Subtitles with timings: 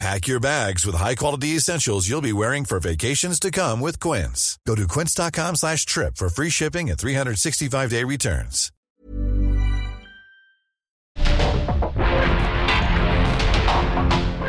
[0.00, 4.58] Pack your bags with high-quality essentials you'll be wearing for vacations to come with Quince.
[4.66, 8.70] Go to quince.com slash trip for free shipping and 365-day returns.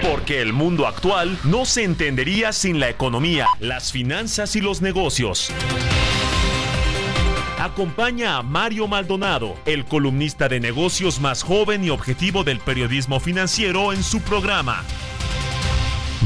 [0.02, 5.52] Porque el mundo actual no se entendería sin la economía, las finanzas y los negocios.
[7.60, 13.92] Acompaña a Mario Maldonado, el columnista de negocios más joven y objetivo del periodismo financiero
[13.94, 14.84] en su programa.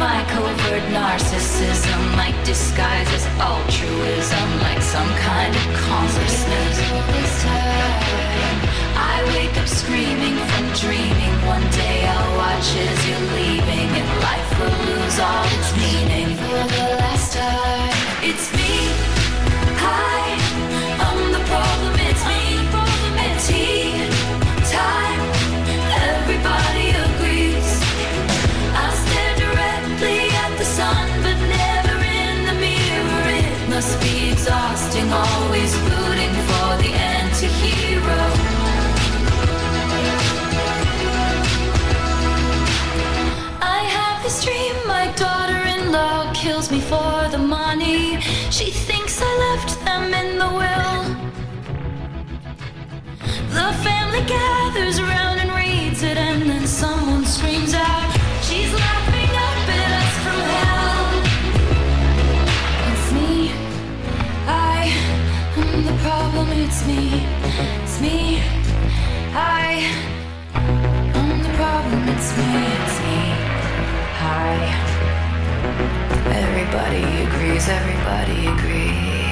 [0.00, 2.00] My covert narcissism?
[2.16, 6.74] Like disguise as altruism, like some kind of consciousness.
[9.12, 11.34] I wake up screaming from dreaming.
[11.54, 16.79] One day I'll watch as you're leaving, and life will lose all its meaning.
[48.60, 51.02] She thinks I left them in the will.
[53.56, 58.12] The family gathers around and reads it, and then someone screams out,
[58.42, 61.08] She's laughing up at us from hell.
[62.90, 63.50] It's me.
[64.46, 64.92] I
[65.56, 66.48] am the problem.
[66.60, 67.24] It's me.
[67.82, 68.42] It's me.
[69.32, 69.88] I
[71.14, 72.08] am the problem.
[72.10, 72.50] It's me.
[72.76, 73.20] It's me.
[74.20, 74.89] Hi.
[76.32, 77.68] Everybody agrees.
[77.68, 79.29] Everybody agrees.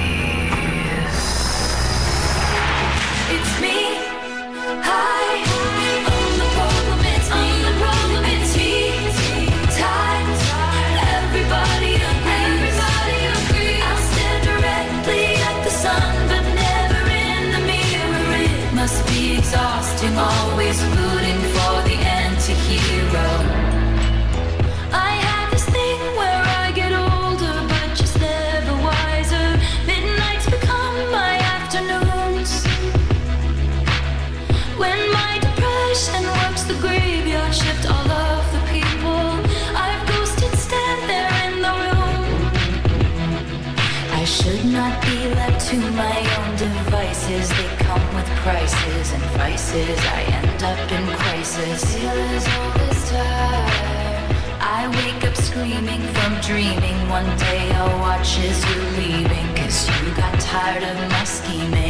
[49.69, 49.99] Vices.
[49.99, 51.83] I end up in crisis.
[52.05, 54.29] All this time.
[54.61, 56.97] I wake up screaming from dreaming.
[57.09, 59.47] One day I'll watch as you're leaving.
[59.55, 61.88] Cause you got tired of my scheming.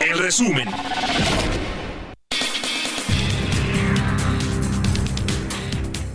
[0.00, 0.68] El resumen.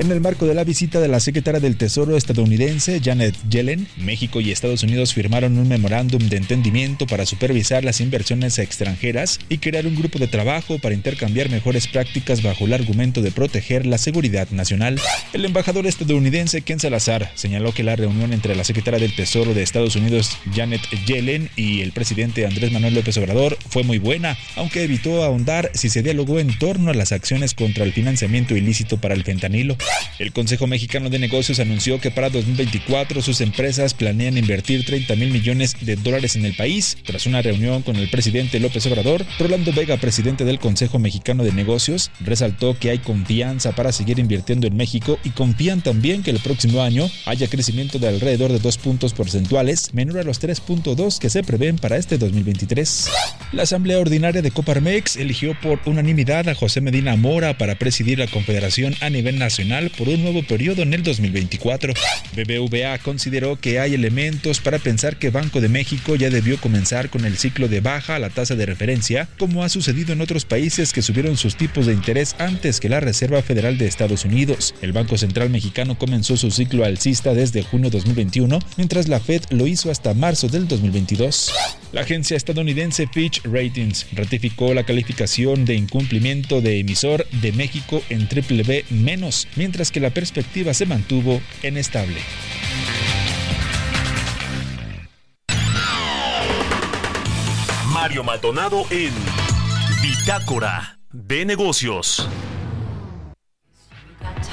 [0.02, 4.42] En el marco de la visita de la secretaria del Tesoro estadounidense Janet Yellen, México
[4.42, 9.86] y Estados Unidos firmaron un memorándum de entendimiento para supervisar las inversiones extranjeras y crear
[9.86, 14.50] un grupo de trabajo para intercambiar mejores prácticas bajo el argumento de proteger la seguridad
[14.50, 15.00] nacional.
[15.34, 19.62] El embajador estadounidense Ken Salazar señaló que la reunión entre la secretaria del Tesoro de
[19.62, 24.82] Estados Unidos Janet Yellen y el presidente Andrés Manuel López Obrador fue muy buena, aunque
[24.82, 29.14] evitó ahondar si se dialogó en torno a las acciones contra el financiamiento ilícito para
[29.14, 29.78] el fentanilo.
[30.20, 35.32] El Consejo Mexicano de Negocios anunció que para 2024 sus empresas planean invertir 30 mil
[35.32, 36.96] millones de dólares en el país.
[37.04, 41.52] Tras una reunión con el presidente López Obrador, Rolando Vega, presidente del Consejo Mexicano de
[41.52, 46.40] Negocios, resaltó que hay confianza para seguir invirtiendo en México y confían también que el
[46.40, 51.32] próximo año haya crecimiento de alrededor de 2 puntos porcentuales, menor a los 3.2 que
[51.32, 53.10] se prevén para este 2023.
[53.54, 58.28] La Asamblea Ordinaria de Coparmex eligió por unanimidad a José Medina Mora para presidir la
[58.28, 61.94] Confederación a nivel nacional por un nuevo periodo en el 2024.
[62.36, 67.26] BBVA consideró que hay elementos para pensar que Banco de México ya debió comenzar con
[67.26, 70.94] el ciclo de baja a la tasa de referencia, como ha sucedido en otros países
[70.94, 74.76] que subieron sus tipos de interés antes que la Reserva Federal de Estados Unidos.
[74.82, 79.68] El Banco Central Mexicano comenzó su ciclo alcista desde junio 2021, mientras la Fed lo
[79.68, 81.52] hizo hasta marzo del 2022.
[81.92, 88.28] La agencia estadounidense Fitch Ratings ratificó la calificación de incumplimiento de emisor de México en
[88.30, 92.20] triple B menos, mientras que la perspectiva se mantuvo en estable.
[97.94, 99.14] Mario Maldonado en
[100.02, 102.28] Bitácora de Negocios.
[104.22, 104.46] Got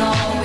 [0.00, 0.39] exhausting,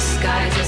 [0.00, 0.64] 6 de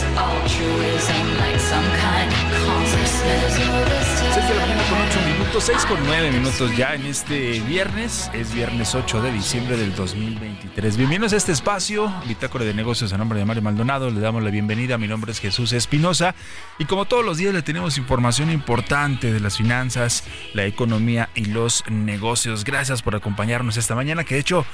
[4.91, 8.31] con 8 minutos, 6 con 9 minutos ya en este viernes.
[8.35, 10.99] Es viernes 8 de diciembre del 2023.
[10.99, 14.11] Bienvenidos a este espacio, Bitácora de Negocios a nombre de Mario Maldonado.
[14.11, 14.99] Le damos la bienvenida.
[14.99, 16.35] Mi nombre es Jesús Espinosa.
[16.79, 21.47] Y como todos los días le tenemos información importante de las finanzas, la economía y
[21.47, 22.65] los negocios.
[22.65, 24.67] Gracias por acompañarnos esta mañana, que de hecho,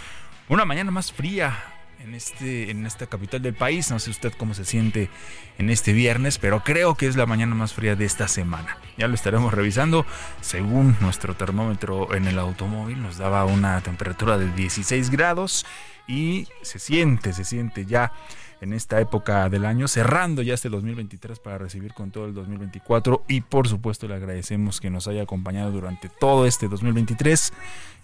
[0.48, 3.90] una mañana más fría en, este, en esta capital del país.
[3.90, 5.10] No sé usted cómo se siente
[5.58, 8.78] en este viernes, pero creo que es la mañana más fría de esta semana.
[8.96, 10.06] Ya lo estaremos revisando.
[10.40, 15.66] Según nuestro termómetro en el automóvil, nos daba una temperatura de 16 grados
[16.06, 18.12] y se siente, se siente ya
[18.60, 23.24] en esta época del año, cerrando ya este 2023 para recibir con todo el 2024
[23.28, 27.52] y por supuesto le agradecemos que nos haya acompañado durante todo este 2023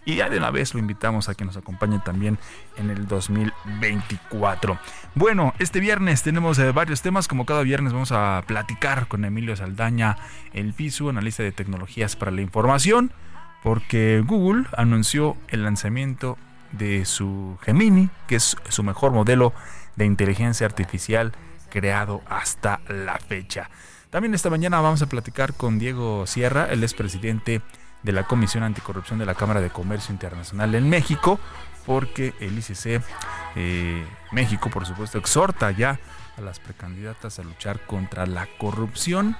[0.04, 2.38] y ya de una vez lo invitamos a que nos acompañe también
[2.76, 4.78] en el 2024.
[5.14, 9.56] Bueno, este viernes tenemos eh, varios temas, como cada viernes vamos a platicar con Emilio
[9.56, 10.16] Saldaña,
[10.52, 13.12] el PISU, analista de tecnologías para la información,
[13.62, 16.36] porque Google anunció el lanzamiento
[16.72, 19.52] de su Gemini, que es su mejor modelo
[19.96, 21.32] de inteligencia artificial
[21.70, 23.70] creado hasta la fecha.
[24.10, 27.62] También esta mañana vamos a platicar con Diego Sierra, él es presidente
[28.04, 31.40] de la Comisión Anticorrupción de la Cámara de Comercio Internacional en México,
[31.86, 33.02] porque el ICC
[33.56, 35.98] eh, México, por supuesto, exhorta ya
[36.36, 39.36] a las precandidatas a luchar contra la corrupción.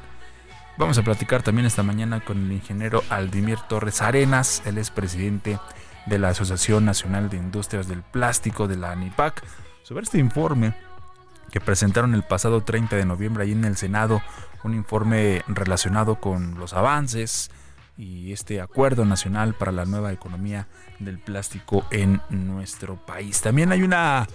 [0.79, 5.61] Vamos a platicar también esta mañana con el ingeniero Aldimir Torres Arenas, él es presidente
[6.07, 9.45] de la Asociación Nacional de Industrias del Plástico de la ANIPAC,
[9.83, 10.75] sobre este informe
[11.51, 14.23] que presentaron el pasado 30 de noviembre ahí en el Senado,
[14.65, 17.51] un informe relacionado con los avances
[17.97, 20.67] y este acuerdo nacional para la nueva economía
[20.99, 23.41] del plástico en nuestro país.
[23.41, 24.27] También hay una,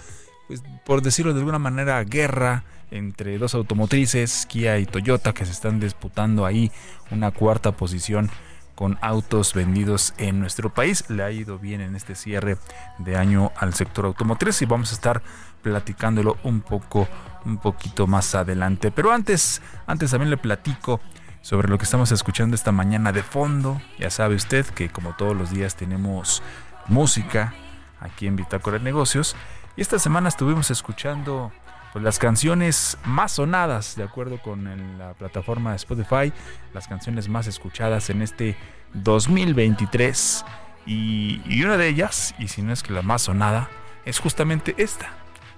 [0.47, 5.51] pues, por decirlo de alguna manera, guerra entre dos automotrices, Kia y Toyota, que se
[5.51, 6.71] están disputando ahí
[7.11, 8.29] una cuarta posición
[8.75, 11.09] con autos vendidos en nuestro país.
[11.09, 12.57] Le ha ido bien en este cierre
[12.97, 15.21] de año al sector automotriz y vamos a estar
[15.61, 17.07] platicándolo un poco,
[17.45, 18.89] un poquito más adelante.
[18.89, 21.01] Pero antes, antes también le platico
[21.41, 23.81] sobre lo que estamos escuchando esta mañana de fondo.
[23.97, 26.43] Ya sabe usted que como todos los días tenemos
[26.87, 27.53] música
[27.99, 29.35] aquí en Bitácora de Negocios.
[29.75, 31.51] Y esta semana estuvimos escuchando
[31.93, 36.33] pues, las canciones más sonadas, de acuerdo con la plataforma de Spotify,
[36.73, 38.57] las canciones más escuchadas en este
[38.93, 40.45] 2023.
[40.85, 43.69] Y, y una de ellas, y si no es que la más sonada,
[44.05, 45.09] es justamente esta,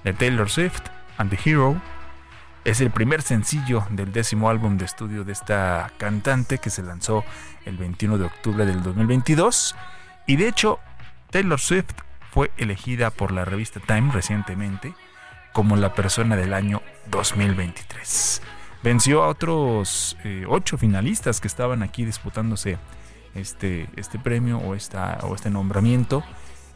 [0.04, 0.82] de Taylor Swift
[1.18, 1.82] and the Hero.
[2.64, 7.24] Es el primer sencillo del décimo álbum de estudio de esta cantante que se lanzó
[7.66, 9.76] el 21 de octubre del 2022.
[10.28, 10.80] Y de hecho,
[11.32, 11.94] Taylor Swift
[12.30, 14.94] fue elegida por la revista Time recientemente
[15.54, 18.42] como la persona del año 2023.
[18.84, 22.78] Venció a otros eh, ocho finalistas que estaban aquí disputándose
[23.34, 26.24] este, este premio o, esta, o este nombramiento.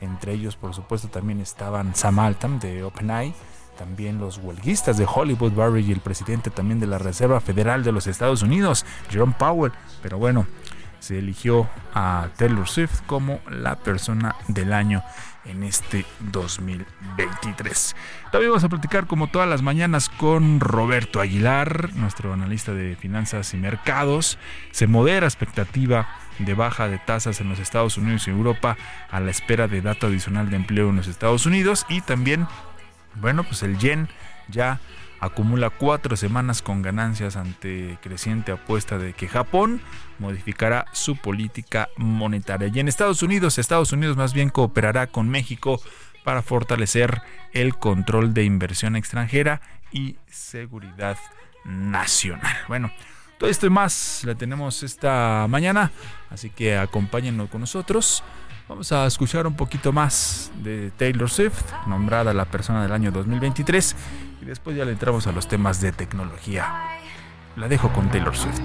[0.02, 3.34] Entre ellos, por supuesto, también estaban Sam Altam de OpenAI,
[3.78, 7.92] también los huelguistas de Hollywood Barry y el presidente también de la Reserva Federal de
[7.92, 9.72] los Estados Unidos, Jerome Powell.
[10.02, 10.48] Pero bueno,
[11.00, 15.04] se eligió a Taylor Swift como la persona del año
[15.46, 17.96] en este 2023.
[18.32, 23.54] También vamos a platicar como todas las mañanas con Roberto Aguilar, nuestro analista de finanzas
[23.54, 24.38] y mercados.
[24.72, 26.08] Se modera expectativa
[26.40, 28.78] de baja de tasas en los Estados Unidos y Europa
[29.10, 32.48] a la espera de dato adicional de empleo en los Estados Unidos y también,
[33.16, 34.08] bueno, pues el yen
[34.48, 34.80] ya
[35.20, 39.82] acumula cuatro semanas con ganancias ante creciente apuesta de que Japón
[40.20, 42.68] modificará su política monetaria.
[42.68, 45.82] Y en Estados Unidos, Estados Unidos más bien cooperará con México
[46.24, 47.22] para fortalecer
[47.54, 51.18] el control de inversión extranjera y seguridad
[51.64, 52.58] nacional.
[52.68, 52.92] Bueno,
[53.38, 55.92] todo esto y más la tenemos esta mañana,
[56.30, 58.24] así que acompáñenos con nosotros.
[58.68, 63.96] Vamos a escuchar un poquito más de Taylor Swift, nombrada la persona del año 2023,
[64.42, 66.74] y después ya le entramos a los temas de tecnología.
[67.56, 68.60] La dejo con Taylor Swift.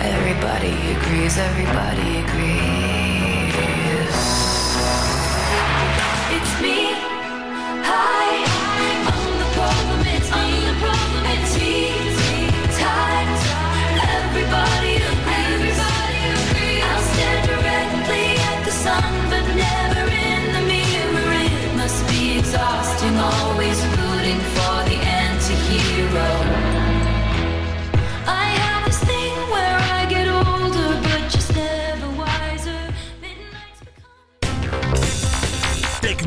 [0.00, 2.99] Everybody agrees, everybody agrees.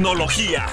[0.03, 0.65] Tecnología.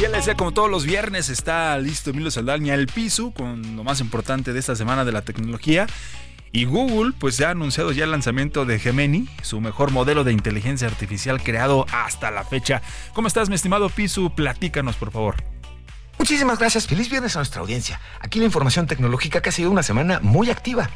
[0.00, 3.84] Ya les decía, como todos los viernes, está listo Emilio Saldaña el piso con lo
[3.84, 5.86] más importante de esta semana de la tecnología.
[6.50, 10.32] Y Google, pues ya ha anunciado ya el lanzamiento de Gemini, su mejor modelo de
[10.32, 12.80] inteligencia artificial creado hasta la fecha.
[13.12, 14.34] ¿Cómo estás, mi estimado Pisu?
[14.34, 15.51] Platícanos, por favor.
[16.22, 16.86] Muchísimas gracias.
[16.86, 18.00] Feliz viernes a nuestra audiencia.
[18.20, 20.88] Aquí la información tecnológica que ha sido una semana muy activa.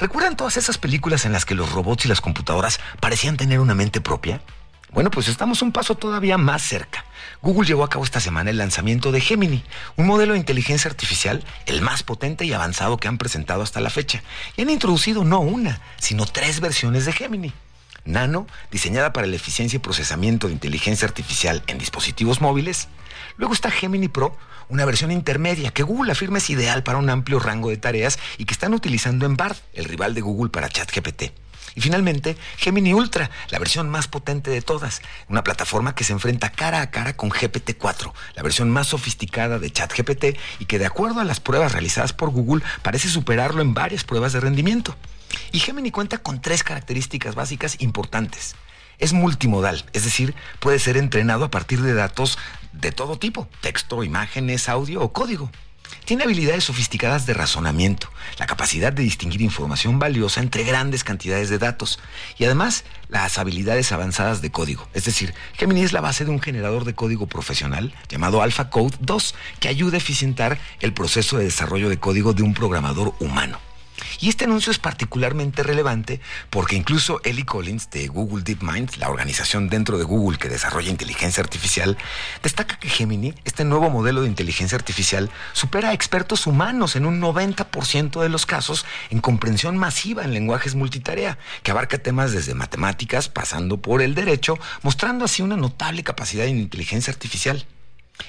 [0.00, 3.76] ¿Recuerdan todas esas películas en las que los robots y las computadoras parecían tener una
[3.76, 4.42] mente propia?
[4.90, 7.04] Bueno, pues estamos un paso todavía más cerca.
[7.42, 9.62] Google llevó a cabo esta semana el lanzamiento de Gemini,
[9.94, 13.88] un modelo de inteligencia artificial el más potente y avanzado que han presentado hasta la
[13.88, 14.24] fecha.
[14.56, 17.52] Y han introducido no una, sino tres versiones de Gemini.
[18.04, 22.88] Nano, diseñada para la eficiencia y procesamiento de inteligencia artificial en dispositivos móviles.
[23.36, 24.36] Luego está Gemini Pro,
[24.72, 28.46] una versión intermedia que Google afirma es ideal para un amplio rango de tareas y
[28.46, 31.24] que están utilizando en Bard, el rival de Google para ChatGPT.
[31.74, 36.52] Y finalmente, Gemini Ultra, la versión más potente de todas, una plataforma que se enfrenta
[36.52, 41.20] cara a cara con GPT-4, la versión más sofisticada de ChatGPT y que de acuerdo
[41.20, 44.96] a las pruebas realizadas por Google parece superarlo en varias pruebas de rendimiento.
[45.52, 48.54] Y Gemini cuenta con tres características básicas importantes.
[48.98, 52.38] Es multimodal, es decir, puede ser entrenado a partir de datos
[52.72, 55.50] de todo tipo, texto, imágenes, audio o código.
[56.04, 61.58] Tiene habilidades sofisticadas de razonamiento, la capacidad de distinguir información valiosa entre grandes cantidades de
[61.58, 62.00] datos
[62.38, 64.88] y además las habilidades avanzadas de código.
[64.94, 69.34] Es decir, Gemini es la base de un generador de código profesional llamado AlphaCode 2
[69.60, 73.58] que ayuda a eficientar el proceso de desarrollo de código de un programador humano.
[74.20, 79.68] Y este anuncio es particularmente relevante porque incluso Ellie Collins de Google DeepMind, la organización
[79.68, 81.96] dentro de Google que desarrolla inteligencia artificial,
[82.42, 87.20] destaca que Gemini, este nuevo modelo de inteligencia artificial, supera a expertos humanos en un
[87.20, 93.28] 90% de los casos en comprensión masiva en lenguajes multitarea, que abarca temas desde matemáticas
[93.28, 97.64] pasando por el derecho, mostrando así una notable capacidad en inteligencia artificial.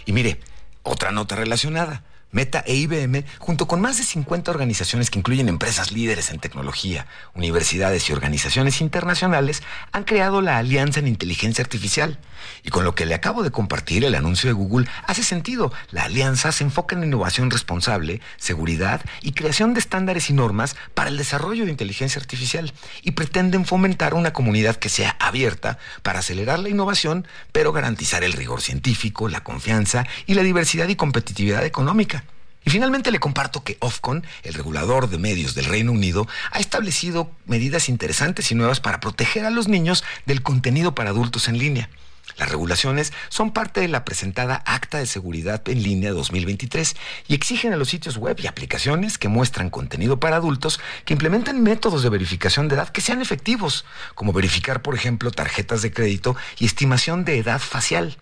[0.06, 0.39] Y mire,
[0.84, 2.03] otra nota relacionada.
[2.34, 7.06] Meta e IBM, junto con más de 50 organizaciones que incluyen empresas líderes en tecnología,
[7.36, 9.62] universidades y organizaciones internacionales,
[9.92, 12.18] han creado la Alianza en Inteligencia Artificial.
[12.63, 15.72] Y con lo que le acabo de compartir, el anuncio de Google hace sentido.
[15.92, 21.12] La alianza se enfoca en innovación responsable, seguridad y creación de estándares y normas para
[21.12, 22.74] el desarrollo de inteligencia artificial
[23.04, 28.34] y pretenden fomentar una comunidad que sea abierta para acelerar la innovación, pero garantizar el
[28.34, 32.23] rigor científico, la confianza y la diversidad y competitividad económica.
[32.65, 37.32] Y finalmente le comparto que Ofcon, el regulador de medios del Reino Unido, ha establecido
[37.46, 41.89] medidas interesantes y nuevas para proteger a los niños del contenido para adultos en línea.
[42.38, 46.96] Las regulaciones son parte de la presentada Acta de Seguridad en Línea 2023
[47.27, 51.62] y exigen a los sitios web y aplicaciones que muestran contenido para adultos que implementen
[51.62, 56.36] métodos de verificación de edad que sean efectivos, como verificar, por ejemplo, tarjetas de crédito
[56.58, 58.17] y estimación de edad facial.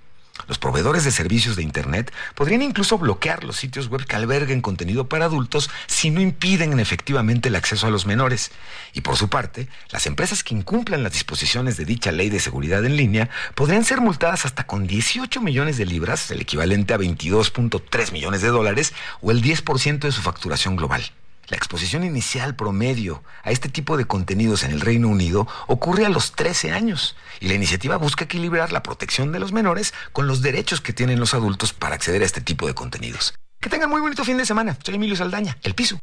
[0.47, 5.07] Los proveedores de servicios de Internet podrían incluso bloquear los sitios web que alberguen contenido
[5.07, 8.51] para adultos si no impiden efectivamente el acceso a los menores.
[8.93, 12.83] Y por su parte, las empresas que incumplan las disposiciones de dicha ley de seguridad
[12.85, 18.11] en línea podrían ser multadas hasta con 18 millones de libras, el equivalente a 22.3
[18.11, 21.11] millones de dólares, o el 10% de su facturación global.
[21.51, 26.09] La exposición inicial promedio a este tipo de contenidos en el Reino Unido ocurre a
[26.09, 30.41] los 13 años y la iniciativa busca equilibrar la protección de los menores con los
[30.41, 33.33] derechos que tienen los adultos para acceder a este tipo de contenidos.
[33.59, 34.77] Que tengan muy bonito fin de semana.
[34.81, 35.99] Soy Emilio Saldaña, El Piso.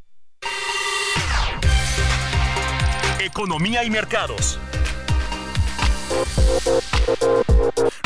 [3.18, 4.58] Economía y mercados.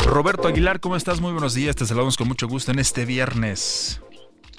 [0.05, 1.19] Roberto Aguilar, ¿cómo estás?
[1.19, 1.75] Muy buenos días.
[1.75, 3.99] Te saludamos con mucho gusto en este viernes.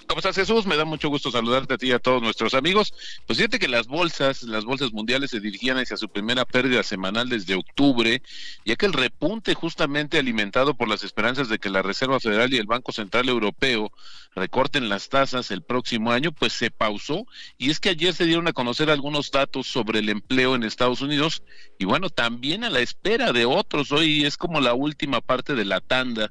[0.06, 0.66] ¿Cómo estás, Jesús?
[0.66, 2.92] Me da mucho gusto saludarte a ti y a todos nuestros amigos.
[3.26, 7.28] Pues fíjate que las bolsas, las bolsas mundiales se dirigían hacia su primera pérdida semanal
[7.28, 8.22] desde octubre,
[8.64, 12.58] ya que el repunte justamente alimentado por las esperanzas de que la Reserva Federal y
[12.58, 13.92] el Banco Central Europeo
[14.34, 17.26] recorten las tasas el próximo año, pues se pausó.
[17.56, 21.00] Y es que ayer se dieron a conocer algunos datos sobre el empleo en Estados
[21.00, 21.42] Unidos
[21.78, 23.90] y bueno, también a la espera de otros.
[23.92, 26.30] Hoy es como la última parte de la tanda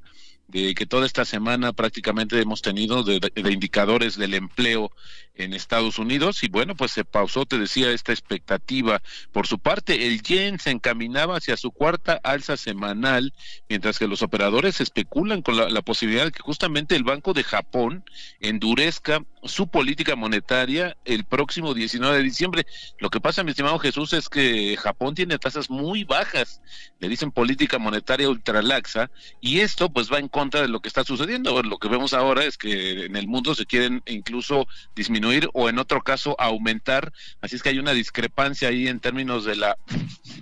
[0.53, 4.91] de que toda esta semana prácticamente hemos tenido de, de, indicadores del empleo
[5.35, 9.01] en Estados Unidos y bueno, pues se pausó, te decía, esta expectativa.
[9.31, 13.33] Por su parte, el yen se encaminaba hacia su cuarta alza semanal,
[13.67, 18.05] mientras que los operadores especulan con la, posibilidad de que justamente el Banco de Japón
[18.39, 22.65] endurezca su política monetaria el próximo 19 de diciembre.
[22.99, 26.61] Lo que pasa, mi estimado Jesús, es que Japón tiene tasas muy bajas,
[26.99, 31.03] le dicen política monetaria ultralaxa, y esto pues va en contra de lo que está
[31.03, 31.61] sucediendo.
[31.63, 35.22] Lo que vemos ahora es que en el mundo se quieren incluso disminuir
[35.53, 39.55] o en otro caso aumentar, así es que hay una discrepancia ahí en términos de
[39.55, 39.77] la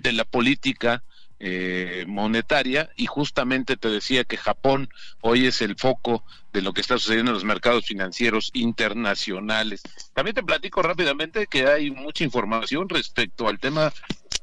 [0.02, 1.02] de la política
[1.44, 4.88] eh, monetaria y justamente te decía que Japón
[5.22, 9.82] hoy es el foco de lo que está sucediendo en los mercados financieros internacionales.
[10.14, 13.92] También te platico rápidamente que hay mucha información respecto al tema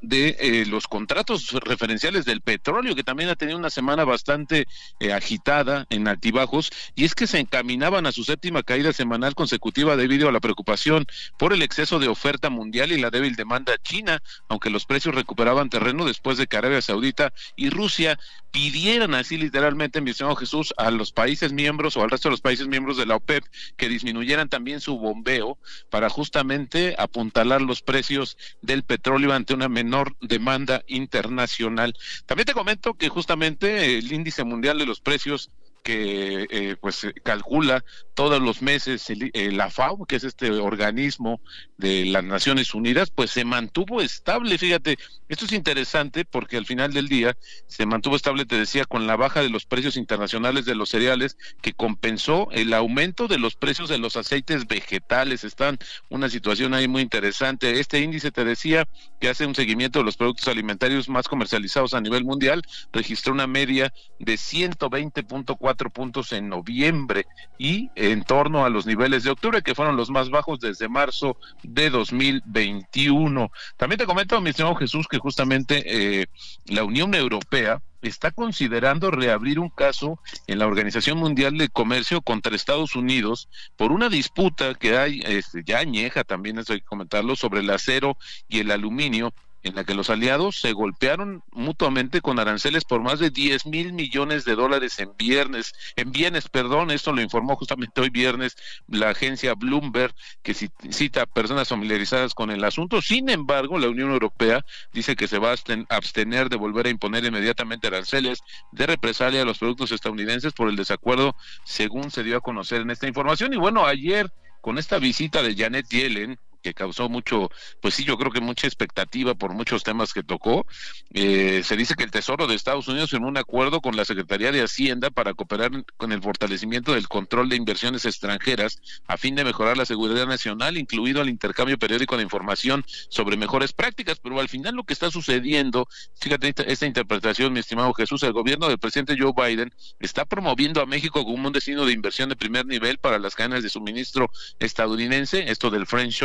[0.00, 4.66] de eh, los contratos referenciales del petróleo, que también ha tenido una semana bastante
[4.98, 9.96] eh, agitada en altibajos, y es que se encaminaban a su séptima caída semanal consecutiva
[9.96, 11.06] debido a la preocupación
[11.38, 15.70] por el exceso de oferta mundial y la débil demanda china, aunque los precios recuperaban
[15.70, 18.18] terreno después de que Arabia Saudita y Rusia
[18.50, 22.40] pidieran así literalmente, mi estimado Jesús, a los países miembros o al resto de los
[22.40, 23.44] países miembros de la OPEP
[23.76, 25.58] que disminuyeran también su bombeo
[25.88, 31.94] para justamente apuntalar los precios del petróleo ante una menor demanda internacional.
[32.26, 35.50] También te comento que justamente el índice mundial de los precios
[35.82, 41.40] que eh, pues calcula todos los meses el, eh, la FAO, que es este organismo
[41.78, 44.58] de las Naciones Unidas, pues se mantuvo estable.
[44.58, 49.06] Fíjate, esto es interesante porque al final del día se mantuvo estable, te decía, con
[49.06, 53.56] la baja de los precios internacionales de los cereales que compensó el aumento de los
[53.56, 55.44] precios de los aceites vegetales.
[55.44, 55.74] Está
[56.08, 57.80] una situación ahí muy interesante.
[57.80, 58.86] Este índice te decía
[59.20, 62.62] que hace un seguimiento de los productos alimentarios más comercializados a nivel mundial,
[62.92, 67.26] registró una media de 120.4 puntos en noviembre
[67.58, 71.36] y en torno a los niveles de octubre, que fueron los más bajos desde marzo
[71.62, 73.50] de 2021.
[73.76, 76.26] También te comento, mi estimado Jesús, que justamente eh,
[76.66, 82.56] la Unión Europea está considerando reabrir un caso en la Organización Mundial de Comercio contra
[82.56, 87.36] Estados Unidos por una disputa que hay este, ya añeja, también eso hay que comentarlo,
[87.36, 88.16] sobre el acero
[88.48, 93.18] y el aluminio en la que los aliados se golpearon mutuamente con aranceles por más
[93.18, 98.00] de 10 mil millones de dólares en viernes, en bienes, perdón, esto lo informó justamente
[98.00, 98.56] hoy viernes
[98.88, 103.02] la agencia Bloomberg, que cita personas familiarizadas con el asunto.
[103.02, 107.24] Sin embargo, la Unión Europea dice que se va a abstener de volver a imponer
[107.24, 108.40] inmediatamente aranceles
[108.72, 112.90] de represalia a los productos estadounidenses por el desacuerdo, según se dio a conocer en
[112.90, 113.52] esta información.
[113.52, 118.16] Y bueno, ayer con esta visita de Janet Yellen, que causó mucho, pues sí, yo
[118.18, 120.66] creo que mucha expectativa por muchos temas que tocó.
[121.12, 124.52] Eh, se dice que el Tesoro de Estados Unidos firmó un acuerdo con la Secretaría
[124.52, 129.44] de Hacienda para cooperar con el fortalecimiento del control de inversiones extranjeras a fin de
[129.44, 134.18] mejorar la seguridad nacional, incluido el intercambio periódico de información sobre mejores prácticas.
[134.20, 135.88] Pero al final lo que está sucediendo,
[136.20, 140.86] fíjate esta, interpretación, mi estimado Jesús, el gobierno del presidente Joe Biden está promoviendo a
[140.86, 145.50] México como un destino de inversión de primer nivel para las cadenas de suministro estadounidense,
[145.50, 146.20] esto del French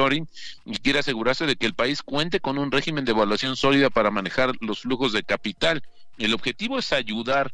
[0.65, 4.11] Y quiere asegurarse de que el país cuente con un régimen de evaluación sólida para
[4.11, 5.83] manejar los flujos de capital.
[6.17, 7.53] El objetivo es ayudar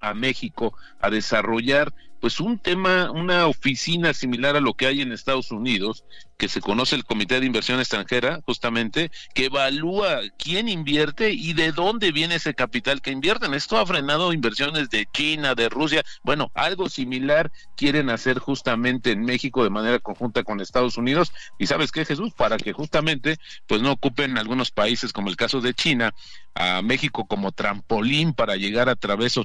[0.00, 5.12] a México a desarrollar pues un tema, una oficina similar a lo que hay en
[5.12, 6.04] Estados Unidos,
[6.36, 11.72] que se conoce el Comité de Inversión Extranjera, justamente, que evalúa quién invierte y de
[11.72, 13.54] dónde viene ese capital que invierten.
[13.54, 16.02] Esto ha frenado inversiones de China, de Rusia.
[16.22, 21.32] Bueno, algo similar quieren hacer justamente en México de manera conjunta con Estados Unidos.
[21.58, 25.60] Y sabes qué, Jesús, para que justamente pues no ocupen algunos países como el caso
[25.60, 26.14] de China
[26.54, 29.44] a México como trampolín para llegar a través o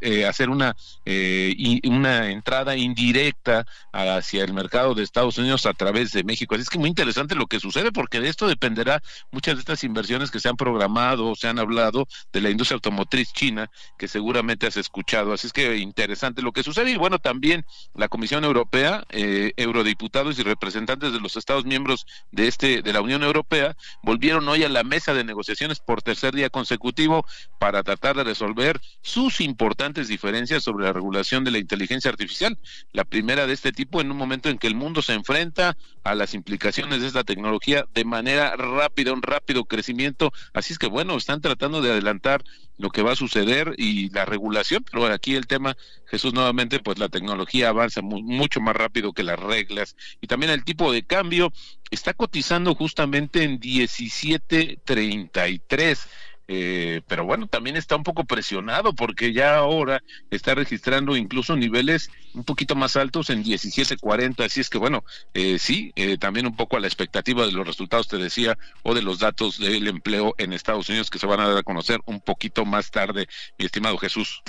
[0.00, 6.12] eh, hacer una eh, una entrada indirecta hacia el mercado de Estados Unidos a través
[6.12, 6.54] de México.
[6.54, 9.84] Así es que muy interesante lo que sucede porque de esto dependerá muchas de estas
[9.84, 14.08] inversiones que se han programado o se han hablado de la industria automotriz china que
[14.08, 15.32] seguramente has escuchado.
[15.32, 16.90] Así es que interesante lo que sucede.
[16.90, 22.48] Y bueno, también la Comisión Europea, eh, eurodiputados y representantes de los Estados miembros de
[22.48, 26.50] este de la Unión Europea volvieron hoy a la mesa de negociaciones por tercer día
[26.50, 27.24] consecutivo
[27.58, 32.58] para tratar de resolver sus importantes diferencias sobre la regulación de la inteligencia artificial,
[32.92, 36.14] la primera de este tipo en un momento en que el mundo se enfrenta a
[36.16, 40.32] las implicaciones de esta tecnología de manera rápida, un rápido crecimiento.
[40.52, 42.44] Así es que bueno, están tratando de adelantar
[42.78, 45.76] lo que va a suceder y la regulación, pero aquí el tema,
[46.06, 50.64] Jesús, nuevamente, pues la tecnología avanza mucho más rápido que las reglas y también el
[50.64, 51.52] tipo de cambio
[51.90, 56.06] está cotizando justamente en 17.33
[56.48, 62.10] eh, pero bueno, también está un poco presionado porque ya ahora está registrando incluso niveles
[62.34, 65.04] un poquito más altos en 17.40, así es que bueno,
[65.34, 68.94] eh, sí, eh, también un poco a la expectativa de los resultados, te decía, o
[68.94, 72.00] de los datos del empleo en Estados Unidos que se van a dar a conocer
[72.06, 73.26] un poquito más tarde,
[73.58, 74.42] mi estimado Jesús.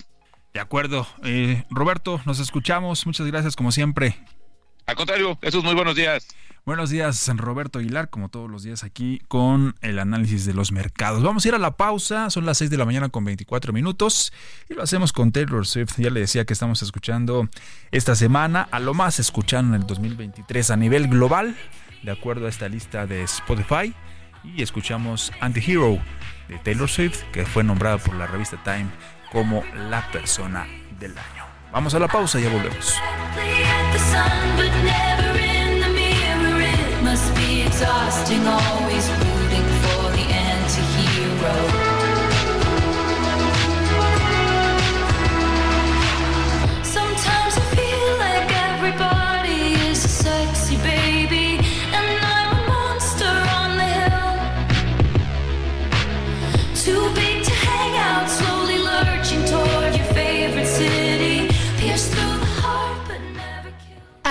[0.53, 1.07] De acuerdo.
[1.23, 3.05] Eh, Roberto, nos escuchamos.
[3.05, 4.17] Muchas gracias como siempre.
[4.88, 6.26] Al contrario, Jesús, muy buenos días.
[6.65, 11.23] Buenos días, Roberto Aguilar, como todos los días aquí con el análisis de los mercados.
[11.23, 14.32] Vamos a ir a la pausa, son las 6 de la mañana con 24 minutos
[14.69, 15.97] y lo hacemos con Taylor Swift.
[15.97, 17.50] Ya le decía que estamos escuchando
[17.91, 21.58] esta semana a lo más escuchado en el 2023 a nivel global,
[22.04, 23.93] de acuerdo a esta lista de Spotify.
[24.45, 26.00] Y escuchamos Anti-Hero
[26.47, 28.88] de Taylor Swift, que fue nombrada por la revista Time
[29.34, 30.65] como la persona
[30.97, 31.37] del año.
[31.71, 32.93] Vamos a la pausa y ya volvemos.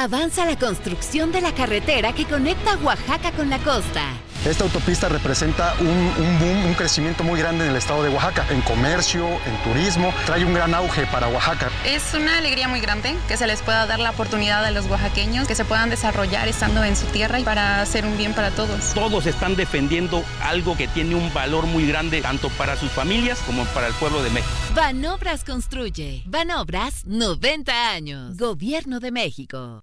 [0.07, 4.05] Avanza la construcción de la carretera que conecta Oaxaca con la costa.
[4.45, 8.61] Esta autopista representa un, boom, un crecimiento muy grande en el estado de Oaxaca, en
[8.61, 11.69] comercio, en turismo, trae un gran auge para Oaxaca.
[11.85, 15.49] Es una alegría muy grande que se les pueda dar la oportunidad a los oaxaqueños,
[15.49, 18.95] que se puedan desarrollar estando en su tierra y para hacer un bien para todos.
[18.95, 23.65] Todos están defendiendo algo que tiene un valor muy grande tanto para sus familias como
[23.65, 24.53] para el pueblo de México.
[24.77, 26.23] Banobras construye.
[26.25, 28.37] Banobras 90 años.
[28.37, 29.83] Gobierno de México.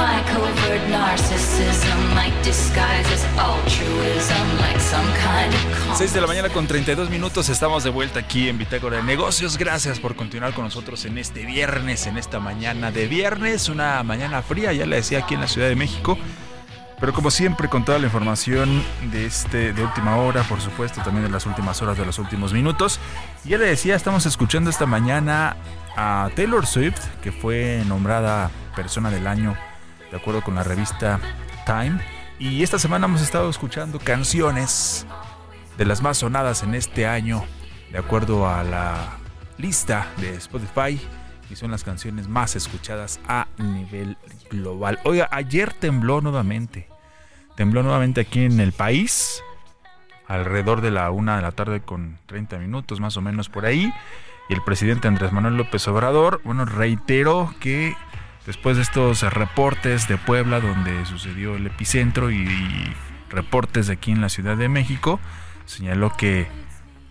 [0.00, 2.14] my covert narcissism?
[2.14, 7.84] Like disguises altruism, like some kind of 6 de la mañana con 32 minutos estamos
[7.84, 9.58] de vuelta aquí en Bitácora de Negocios.
[9.58, 14.42] Gracias por continuar con nosotros en este viernes, en esta mañana de viernes, una mañana
[14.42, 16.16] fría, ya le decía aquí en la Ciudad de México.
[16.98, 21.24] Pero como siempre con toda la información de este de última hora, por supuesto, también
[21.24, 23.00] de las últimas horas de los últimos minutos.
[23.44, 25.56] Ya le decía, estamos escuchando esta mañana
[25.96, 29.56] a Taylor Swift, que fue nombrada persona del año
[30.10, 31.20] de acuerdo con la revista
[31.66, 32.00] Time.
[32.38, 35.06] Y esta semana hemos estado escuchando canciones
[35.76, 37.44] de las más sonadas en este año,
[37.92, 39.16] de acuerdo a la
[39.58, 41.00] lista de Spotify,
[41.50, 44.16] y son las canciones más escuchadas a nivel
[44.50, 44.98] global.
[45.04, 46.88] Oiga, ayer tembló nuevamente,
[47.56, 49.42] tembló nuevamente aquí en el país,
[50.28, 53.92] alrededor de la una de la tarde con 30 minutos más o menos por ahí,
[54.48, 57.96] y el presidente Andrés Manuel López Obrador, bueno, reiteró que
[58.50, 62.48] después de estos reportes de Puebla donde sucedió el epicentro y,
[63.28, 65.20] reportes de aquí en la Ciudad de México,
[65.66, 66.48] señaló que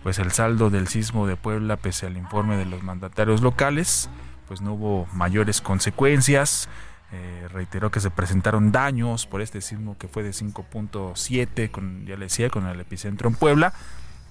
[0.02, 4.10] pues el saldo del sismo de Puebla, pese al informe de los mandatarios locales,
[4.48, 6.68] pues no hubo mayores consecuencias.
[7.10, 12.16] Eh, reiteró que se presentaron daños por este sismo que fue de 5.7, con ya
[12.16, 13.72] le decía, con el epicentro en Puebla.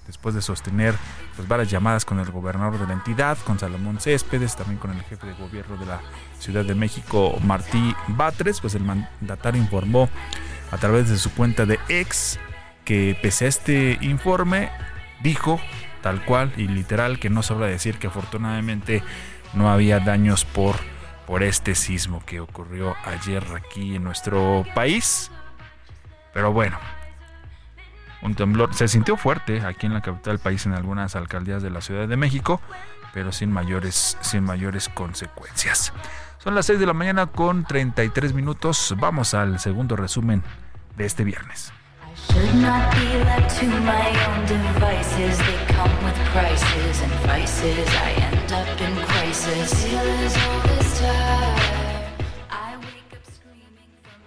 [0.06, 0.94] Después de sostener
[1.34, 5.02] pues, varias llamadas con el gobernador de la entidad, con Salomón Céspedes, también con el
[5.02, 6.00] jefe de gobierno de la
[6.40, 10.08] Ciudad de México, Martí Batres, pues el mandatario informó
[10.70, 12.38] a través de su cuenta de ex
[12.84, 14.70] que pese a este informe
[15.22, 15.60] dijo
[16.02, 19.02] tal cual y literal que no sobra decir que afortunadamente
[19.52, 20.76] no había daños por,
[21.26, 25.30] por este sismo que ocurrió ayer aquí en nuestro país.
[26.32, 26.78] Pero bueno,
[28.22, 31.70] un temblor se sintió fuerte aquí en la capital del país en algunas alcaldías de
[31.70, 32.60] la Ciudad de México,
[33.12, 35.92] pero sin mayores, sin mayores consecuencias.
[36.42, 38.94] Son las 6 de la mañana con 33 minutos.
[38.98, 40.42] Vamos al segundo resumen
[40.96, 41.70] de este viernes.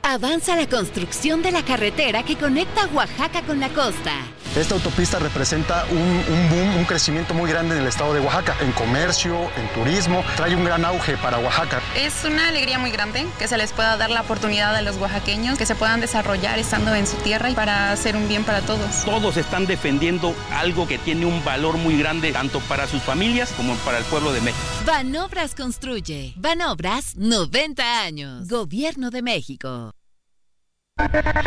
[0.03, 4.11] Avanza la construcción de la carretera que conecta Oaxaca con la costa.
[4.55, 8.55] Esta autopista representa un, un boom, un crecimiento muy grande en el estado de Oaxaca,
[8.61, 11.81] en comercio, en turismo, trae un gran auge para Oaxaca.
[11.95, 15.57] Es una alegría muy grande que se les pueda dar la oportunidad a los oaxaqueños
[15.57, 19.03] que se puedan desarrollar estando en su tierra y para hacer un bien para todos.
[19.05, 23.73] Todos están defendiendo algo que tiene un valor muy grande tanto para sus familias como
[23.77, 24.63] para el pueblo de México.
[24.85, 26.33] Banobras construye.
[26.35, 28.47] Banobras 90 años.
[28.47, 29.95] Gobierno de México.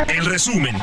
[0.08, 0.76] En resumen,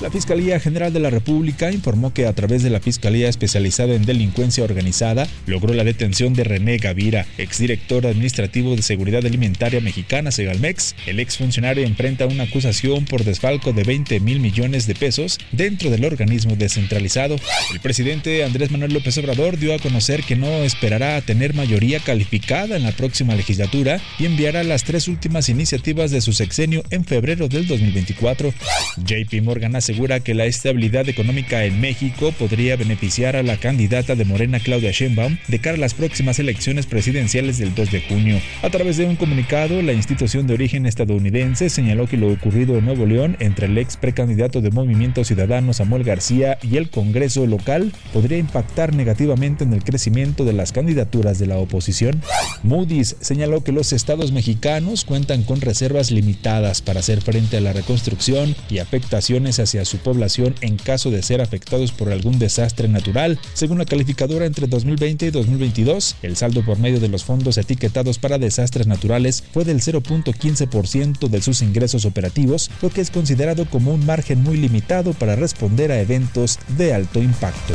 [0.00, 4.06] La Fiscalía General de la República informó que a través de la Fiscalía Especializada en
[4.06, 10.94] Delincuencia Organizada logró la detención de René Gavira, exdirector administrativo de Seguridad Alimentaria Mexicana Segalmex.
[11.06, 16.04] El exfuncionario enfrenta una acusación por desfalco de 20 mil millones de pesos dentro del
[16.04, 17.34] organismo descentralizado.
[17.72, 21.98] El presidente Andrés Manuel López Obrador dio a conocer que no esperará a tener mayoría
[21.98, 27.04] calificada en la próxima legislatura y enviará las tres últimas iniciativas de su sexenio en
[27.04, 28.54] febrero del 2024.
[28.98, 34.26] JP Morgan asegura que la estabilidad económica en México podría beneficiar a la candidata de
[34.26, 38.38] Morena Claudia Sheinbaum de cara a las próximas elecciones presidenciales del 2 de junio.
[38.62, 42.84] A través de un comunicado, la institución de origen estadounidense señaló que lo ocurrido en
[42.84, 47.90] Nuevo León entre el ex precandidato de Movimiento Ciudadano Samuel García y el Congreso local
[48.12, 52.20] podría impactar negativamente en el crecimiento de las candidaturas de la oposición.
[52.62, 57.72] Moody's señaló que los estados mexicanos cuentan con reservas limitadas para hacer frente a la
[57.72, 63.38] reconstrucción y afectaciones hacia su población en caso de ser afectados por algún desastre natural.
[63.54, 68.18] Según la calificadora entre 2020 y 2022, el saldo por medio de los fondos etiquetados
[68.18, 73.92] para desastres naturales fue del 0.15% de sus ingresos operativos, lo que es considerado como
[73.92, 77.74] un margen muy limitado para responder a eventos de alto impacto.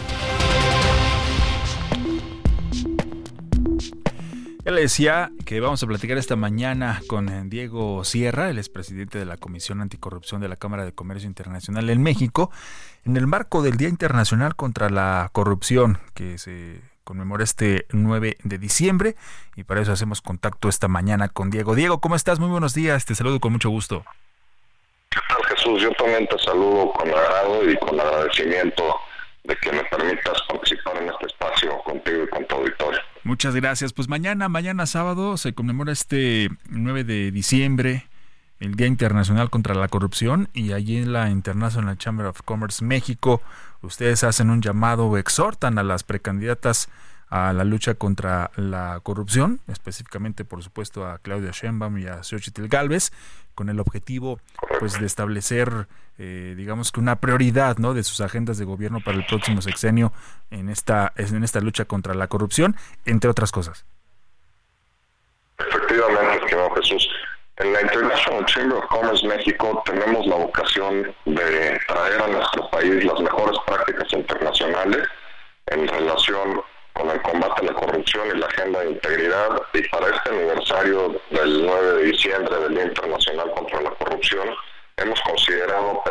[4.63, 9.17] Ya le decía que vamos a platicar esta mañana con eh, Diego Sierra, el expresidente
[9.17, 12.51] de la Comisión Anticorrupción de la Cámara de Comercio Internacional en México,
[13.03, 18.57] en el marco del Día Internacional contra la Corrupción, que se conmemora este 9 de
[18.59, 19.15] diciembre,
[19.55, 21.73] y para eso hacemos contacto esta mañana con Diego.
[21.73, 22.39] Diego, ¿cómo estás?
[22.39, 24.05] Muy buenos días, te saludo con mucho gusto.
[25.09, 25.81] ¿Qué tal Jesús?
[25.81, 28.83] Yo también te saludo con agrado y con agradecimiento
[29.43, 32.60] de que me permitas participar en este espacio contigo y con auditorio.
[33.23, 33.93] Muchas gracias.
[33.93, 38.07] Pues mañana, mañana sábado, se conmemora este 9 de diciembre
[38.59, 43.41] el Día Internacional contra la Corrupción y allí en la International Chamber of Commerce México
[43.81, 46.87] ustedes hacen un llamado o exhortan a las precandidatas
[47.31, 52.67] a la lucha contra la corrupción, específicamente por supuesto a Claudia Sheinbaum y a Xochitl
[52.67, 53.11] Galvez,
[53.55, 54.39] con el objetivo
[54.79, 57.93] pues de establecer eh, digamos que una prioridad ¿no?
[57.93, 60.11] de sus agendas de gobierno para el próximo sexenio
[60.51, 63.85] en esta, en esta lucha contra la corrupción, entre otras cosas.
[65.57, 67.09] Efectivamente, estimado Jesús.
[67.57, 73.05] En la International Chamber of Commerce México tenemos la vocación de traer a nuestro país
[73.05, 75.07] las mejores prácticas internacionales
[75.67, 76.61] en relación
[77.01, 79.61] con el combate a la corrupción y la agenda de integridad.
[79.73, 84.55] Y para este aniversario del 9 de diciembre del Día Internacional contra la Corrupción,
[84.97, 86.03] hemos considerado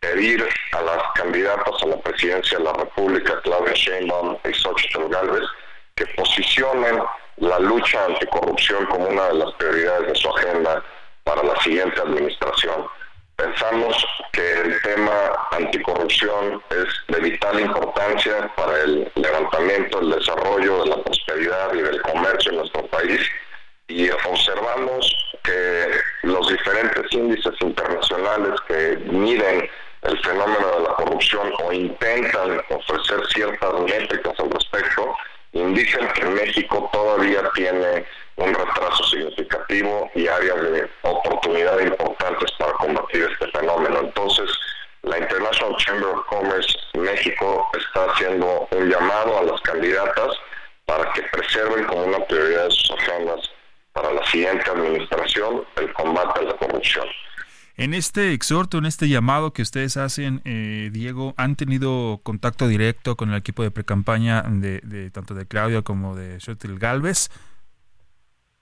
[0.00, 5.48] pedir a las candidatas a la presidencia de la República, Claudia Sheinbaum y Xochitl Galvez,
[5.94, 7.02] que posicionen
[7.38, 10.84] la lucha anticorrupción como una de las prioridades de su agenda
[11.24, 12.86] para la siguiente administración.
[13.36, 15.12] Pensamos que el tema
[15.52, 22.00] anticorrupción es de vital importancia para el levantamiento, el desarrollo de la prosperidad y del
[22.02, 23.20] comercio en nuestro país.
[23.88, 25.90] Y observamos que
[26.22, 29.68] los diferentes índices internacionales que miden
[30.02, 35.14] el fenómeno de la corrupción o intentan ofrecer ciertas métricas al respecto,
[35.52, 43.28] indican que México todavía tiene un retraso significativo y áreas de oportunidad importantes para combatir
[43.32, 44.00] este fenómeno.
[44.00, 44.50] Entonces,
[45.02, 50.36] la International Chamber of Commerce México está haciendo un llamado a las candidatas
[50.84, 53.50] para que preserven como una prioridad de sus agendas
[53.92, 57.06] para la siguiente administración el combate a la corrupción.
[57.86, 63.16] En este exhorto, en este llamado que ustedes hacen, eh, Diego, ¿han tenido contacto directo
[63.16, 67.30] con el equipo de precampaña de, de tanto de Claudia como de Xochitl Galvez?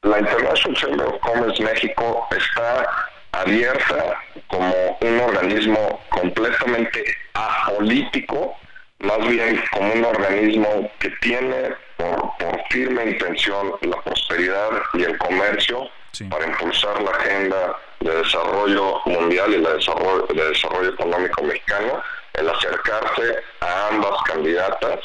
[0.02, 2.86] La International Chamber of Commerce México está
[3.32, 8.54] abierta como un organismo completamente apolítico,
[8.98, 12.30] más bien como un organismo que tiene por,
[12.68, 15.88] firme intención la prosperidad y el comercio
[16.30, 22.02] para impulsar la agenda de desarrollo mundial y la desarrollo, de desarrollo económico mexicano,
[22.34, 25.00] el acercarse a ambas candidatas,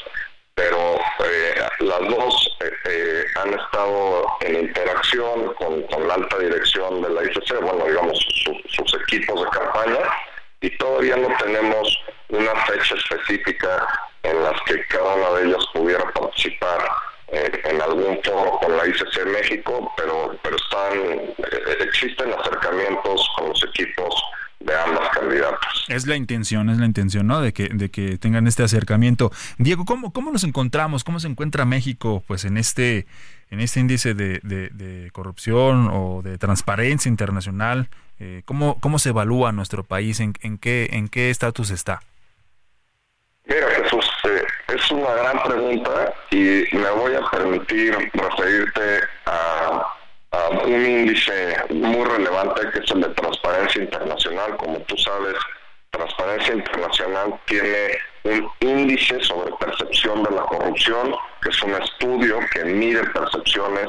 [0.56, 7.10] pero eh, las dos eh, eh, han estado en interacción con, la alta dirección de
[7.10, 8.20] la ICC, bueno, digamos,
[8.70, 10.00] sus equipos de campaña,
[10.62, 11.98] y todavía no tenemos
[12.30, 13.88] una fecha específica
[14.24, 16.90] en las que cada una de ellas pudiera participar
[17.32, 23.50] eh, en algún foro con la ICC México, pero, pero están, eh, existen acercamientos con
[23.50, 24.24] los equipos
[24.60, 25.86] de ambas candidatas.
[25.88, 27.42] Es la intención, es la intención, ¿no?
[27.42, 29.32] De que, de que tengan este acercamiento.
[29.58, 31.04] Diego, ¿cómo, cómo nos encontramos?
[31.04, 33.06] ¿Cómo se encuentra México pues en este,
[33.52, 37.90] en este índice de, corrupción o de transparencia internacional?
[38.20, 40.20] Eh, ¿cómo, ¿Cómo se evalúa nuestro país?
[40.20, 42.02] ¿En, en qué estatus está?
[43.50, 44.44] Mira, Jesús, eh,
[44.76, 49.96] es una gran pregunta y me voy a permitir referirte a,
[50.64, 54.56] un índice muy relevante que es el de transparencia internacional.
[54.58, 55.36] Como tú sabes,
[55.92, 62.64] Transparencia Internacional tiene un índice sobre percepción de la corrupción, que es un estudio que
[62.66, 63.88] mide percepciones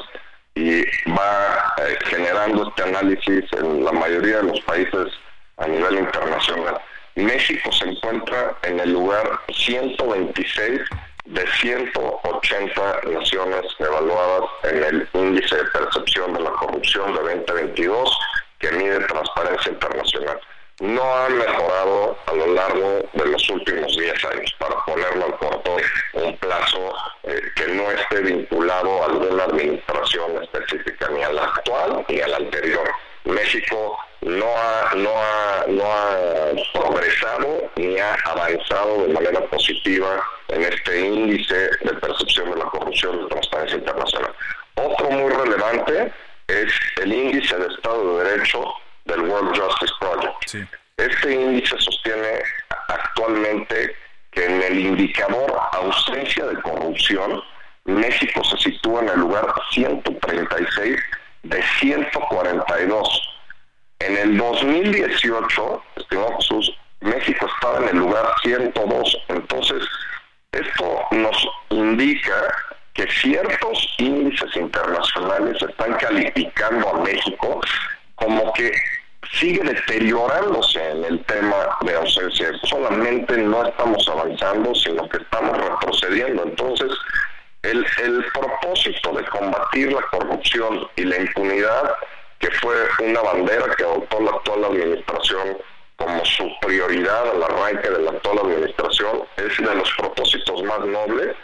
[0.55, 5.13] y va eh, generando este análisis en la mayoría de los países
[5.59, 6.81] a nivel internacional.
[7.21, 10.81] México se encuentra en el lugar 126
[11.27, 18.19] de 180 naciones evaluadas en el índice de percepción de la corrupción de 2022
[18.59, 20.41] que mide Transparencia Internacional.
[20.81, 25.77] No ha mejorado a lo largo de los últimos 10 años, para ponerlo al corto,
[26.15, 26.95] un plazo
[27.25, 32.29] eh, que no esté vinculado a alguna administración específica, ni a la actual ni a
[32.29, 32.89] la anterior.
[33.25, 40.63] México no ha, no ha, no ha progresado ni ha avanzado de manera positiva en
[40.63, 44.35] este índice de percepción de la corrupción de Transparencia Internacional.
[44.75, 46.13] Otro muy relevante
[46.49, 48.65] es el índice de Estado de Derecho
[49.05, 50.69] del World Justice Project.
[50.97, 52.43] Este índice sostiene
[52.89, 53.97] actualmente
[54.33, 57.43] que en el indicador ausencia de corrupción,
[57.85, 61.01] México se sitúa en el lugar 136
[61.43, 63.31] de 142
[64.01, 69.19] en el 2018, estimado Jesús, México estaba en el lugar 102.
[69.29, 69.85] Entonces,
[70.53, 72.55] esto nos indica
[72.95, 77.61] que ciertos índices internacionales están calificando a México
[78.17, 78.73] como que
[79.33, 82.53] sigue deteriorándose en el tema de ausencia.
[82.65, 86.43] Solamente no estamos avanzando, sino que estamos retrocediendo.
[86.45, 86.91] Entonces,
[87.63, 91.95] el, el propósito de combatir la corrupción y la impunidad
[92.39, 95.59] que fue una bandera que adoptó la actual administración
[95.97, 101.37] como su prioridad al arranque de la actual administración, es de los propósitos más nobles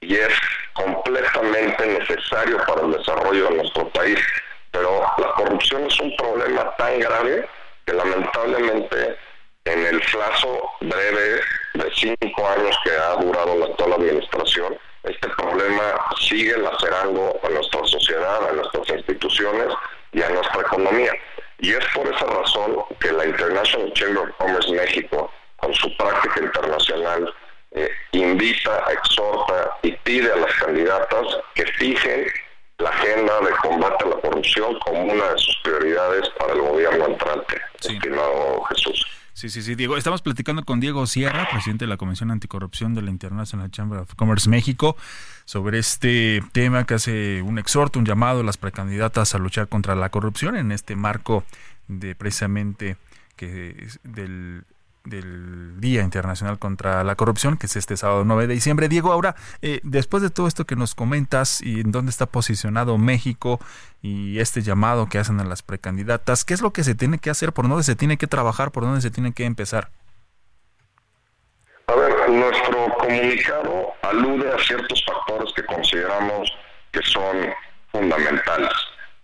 [0.00, 0.32] y es
[0.72, 4.18] completamente necesario para el desarrollo de nuestro país.
[4.72, 7.48] Pero la corrupción es un problema tan grave
[7.86, 9.16] que lamentablemente
[9.64, 11.40] en el plazo breve
[11.74, 17.84] de cinco años que ha durado la actual administración, este problema sigue lacerando a nuestra
[17.86, 19.68] sociedad, a nuestras instituciones
[20.12, 21.12] y a nuestra economía.
[21.58, 26.40] Y es por esa razón que la International Chamber of Commerce México, con su práctica
[26.40, 27.34] internacional,
[27.72, 32.26] eh, invita, exhorta y pide a las candidatas que fijen
[32.78, 37.06] la agenda de combate a la corrupción como una de sus prioridades para el gobierno
[37.06, 39.19] entrante, estimado Jesús.
[39.40, 39.96] Sí, sí, sí, Diego.
[39.96, 44.14] Estamos platicando con Diego Sierra, presidente de la Comisión Anticorrupción de la International Chamber of
[44.14, 44.98] Commerce México,
[45.46, 49.94] sobre este tema que hace un exhorto, un llamado a las precandidatas a luchar contra
[49.94, 51.42] la corrupción en este marco
[51.88, 52.98] de precisamente
[53.36, 54.64] que del
[55.04, 58.88] del Día Internacional contra la Corrupción, que es este sábado 9 de diciembre.
[58.88, 62.98] Diego, ahora, eh, después de todo esto que nos comentas y en dónde está posicionado
[62.98, 63.60] México
[64.02, 67.30] y este llamado que hacen a las precandidatas, ¿qué es lo que se tiene que
[67.30, 67.52] hacer?
[67.52, 68.70] ¿Por dónde se tiene que trabajar?
[68.70, 69.90] ¿Por dónde se tiene que empezar?
[71.86, 76.52] A ver, nuestro comunicado alude a ciertos factores que consideramos
[76.92, 77.52] que son
[77.90, 78.72] fundamentales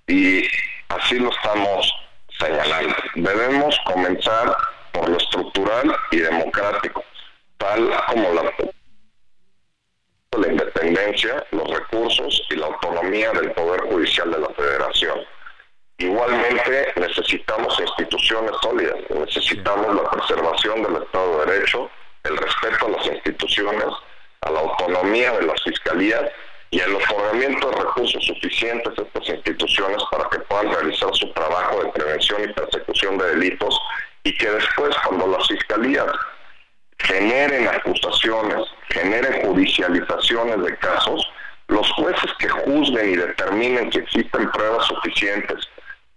[0.09, 0.43] y
[0.89, 1.93] así lo estamos
[2.39, 2.95] señalando.
[3.15, 4.57] Debemos comenzar
[4.97, 7.05] por lo estructural y democrático,
[7.59, 8.53] tal como la,
[10.49, 15.21] independencia, los recursos y la autonomía del Poder Judicial de la Federación.
[15.99, 21.91] Igualmente necesitamos instituciones sólidas, necesitamos la preservación del Estado de Derecho,
[22.25, 23.87] el respeto a las instituciones,
[24.43, 26.31] a la autonomía de las fiscalías
[26.71, 31.83] y el otorgamiento de recursos suficientes a estas instituciones para que puedan realizar su trabajo
[31.83, 33.79] de prevención y persecución de delitos
[34.27, 36.13] y que después cuando las fiscalías
[36.99, 41.31] generen acusaciones, generen judicializaciones de casos,
[41.69, 45.69] los jueces que juzguen y determinen que existen pruebas suficientes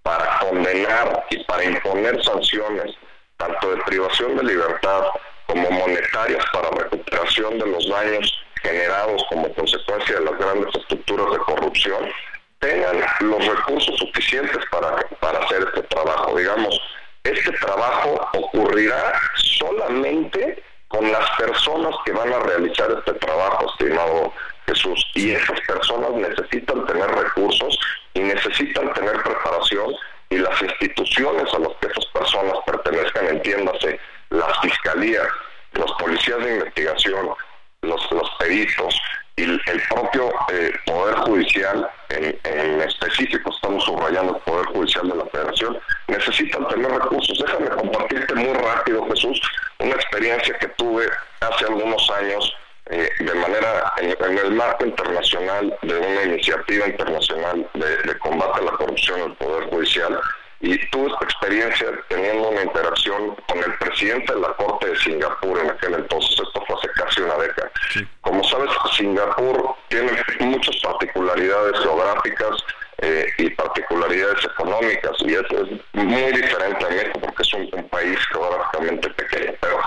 [0.01, 2.95] para condenar y para imponer sanciones,
[3.37, 5.03] tanto de privación de libertad
[5.45, 11.37] como monetarias para recuperación de los daños generados como consecuencia de las grandes estructuras de
[11.37, 12.09] corrupción,
[12.57, 16.35] tengan los recursos suficientes para, para hacer este trabajo.
[16.35, 16.81] Digamos,
[17.23, 24.33] este trabajo ocurrirá solamente con las personas que van a realizar este trabajo, estimado
[24.67, 25.05] Jesús.
[25.15, 27.79] Y esas personas necesitan tener recursos
[28.13, 29.95] y necesitan tener preparación
[30.29, 33.99] y las instituciones a las que esas personas pertenezcan, entiéndase,
[34.29, 35.27] las fiscalías,
[35.73, 37.29] los policías de investigación,
[37.81, 38.99] los, los peritos
[39.35, 45.15] y el, propio eh, Poder Judicial, en, en, específico estamos subrayando el Poder Judicial de
[45.15, 47.39] la Federación, necesitan tener recursos.
[47.39, 49.41] Déjame compartirte muy rápido, Jesús,
[49.79, 51.09] una experiencia que tuve
[51.39, 52.53] hace algunos años
[52.91, 58.71] eh, de manera en, el marco internacional de una iniciativa internacional de, combate a la
[58.71, 60.19] corrupción en el Poder Judicial
[60.59, 65.59] y tuve esta experiencia teniendo una interacción con el presidente de la Corte de Singapur
[65.59, 67.71] en aquel entonces, esto fue hace casi una década.
[68.21, 72.63] Como sabes, Singapur tiene muchas particularidades geográficas
[73.01, 78.19] eh, y particularidades económicas y eso es muy diferente a México porque es un, país
[78.31, 79.53] geográficamente pequeño.
[79.61, 79.79] Pero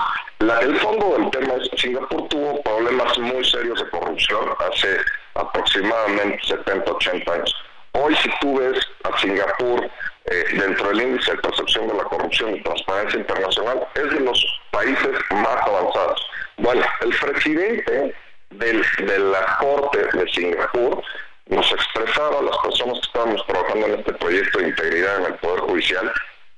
[0.61, 4.97] el fondo del tema es que Singapur tuvo problemas muy serios de corrupción hace
[5.35, 7.55] aproximadamente 70, 80 años.
[7.93, 9.89] Hoy si tú ves a Singapur
[10.25, 14.61] eh, dentro del índice de percepción de la corrupción y transparencia internacional, es de los
[14.71, 16.27] países más avanzados.
[16.57, 18.15] Bueno, el presidente
[18.49, 21.03] del, de la Corte de Singapur
[21.47, 25.35] nos expresaba a las personas que estábamos trabajando en este proyecto de integridad en el
[25.35, 26.11] Poder Judicial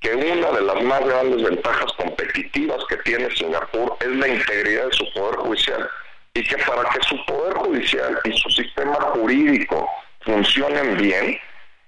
[0.05, 4.93] que una de las más grandes ventajas competitivas que tiene Singapur es la integridad de
[4.93, 5.89] su Poder Judicial
[6.36, 9.89] y que para que su Poder Judicial y su sistema jurídico
[10.21, 11.39] funcionen bien,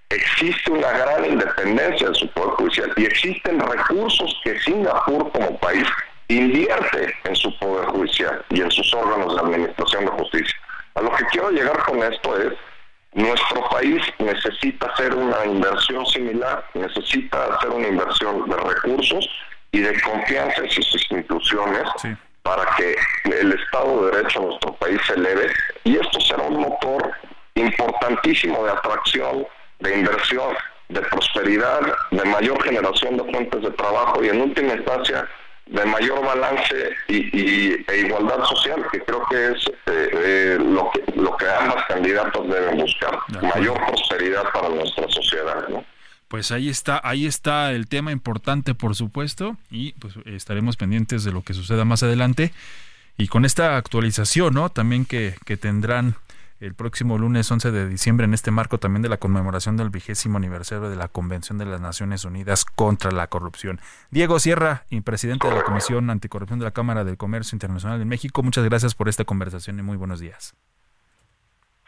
[0.10, 5.88] existe una gran independencia de su Poder Judicial y existen recursos que Singapur como país
[6.28, 10.58] invierte en su Poder Judicial y en sus órganos de administración de justicia.
[10.96, 12.54] A lo que quiero llegar con esto es
[13.14, 19.28] nuestro país necesita hacer una inversión similar, necesita hacer una inversión de recursos
[19.72, 21.84] y de confianza en sus instituciones
[22.44, 25.52] para que el Estado de Derecho en nuestro país se eleve
[25.84, 27.12] y esto será un motor
[27.56, 29.48] importantísimo de atracción,
[29.80, 30.56] de inversión,
[30.90, 31.82] de prosperidad,
[32.12, 35.28] de mayor generación de fuentes de trabajo y en última instancia
[35.66, 41.20] de mayor balance y, e igualdad social, que creo que es eh, eh, lo, que,
[41.20, 45.68] lo que ambas candidatos deben buscar, mayor prosperidad para nuestra sociedad.
[45.68, 45.84] ¿no?
[46.28, 51.32] Pues ahí está, ahí está el tema importante, por supuesto, y pues estaremos pendientes de
[51.32, 52.54] lo que suceda más adelante.
[53.18, 54.70] Y con esta actualización, ¿no?
[54.70, 56.16] También que, que tendrán
[56.60, 60.38] el próximo lunes 11 de diciembre en este marco también de la conmemoración del vigésimo
[60.38, 63.80] aniversario de la Convención de las Naciones Unidas contra la Corrupción.
[64.10, 68.44] Diego Sierra, presidente de la Comisión Anticorrupción de la Cámara del Comercio Internacional de México,
[68.44, 70.56] muchas gracias por esta conversación y muy buenos días.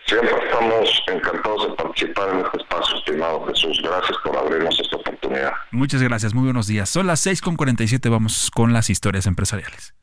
[0.06, 3.82] Siempre estamos encantados de participar en este espacio, estimado Jesús.
[3.84, 5.52] Gracias por abrirnos esta oportunidad.
[5.72, 6.90] Muchas gracias, muy buenos días.
[6.90, 9.94] Son las 6.47, vamos con las historias empresariales.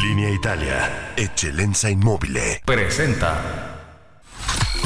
[0.00, 2.62] Línea Italia, Eccellenza Inmobile.
[2.64, 3.71] Presenta.